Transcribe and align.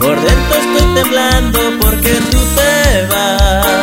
Por 0.00 0.18
dentro 0.18 0.58
estoy 0.58 0.94
temblando 0.94 1.58
porque 1.80 2.14
tú 2.30 2.38
te 2.56 3.06
vas. 3.12 3.79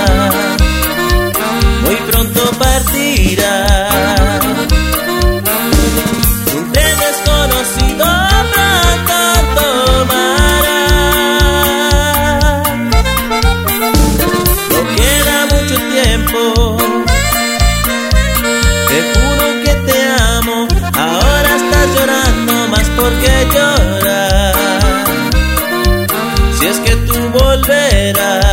será? 27.68 28.47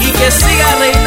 Y 0.00 0.12
que 0.12 0.30
siga 0.30 0.76
rey. 0.76 1.01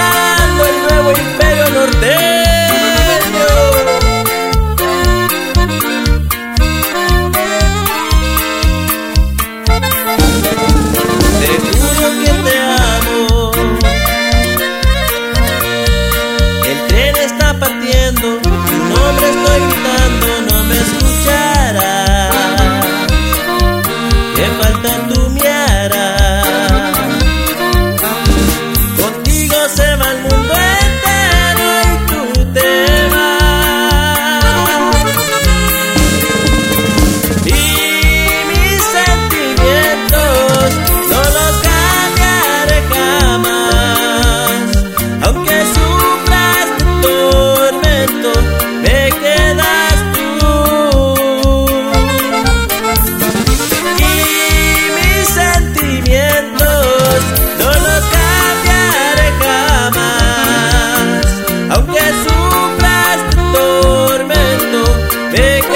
Sé 65.46 65.75